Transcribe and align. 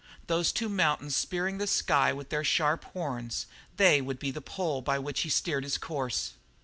Those 0.25 0.51
two 0.51 0.67
mountains, 0.67 1.15
spearing 1.15 1.59
the 1.59 1.67
sky 1.67 2.11
with 2.11 2.29
their 2.29 2.43
sharp 2.43 2.85
horns 2.85 3.45
they 3.77 4.01
would 4.01 4.17
be 4.17 4.31
the 4.31 4.41
pole 4.41 4.81
by 4.81 4.97
which 4.97 5.19
he 5.19 5.29
steered 5.29 5.63
his 5.63 5.77
course. 5.77 6.33